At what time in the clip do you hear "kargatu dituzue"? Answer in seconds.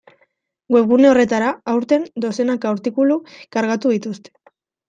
3.59-4.35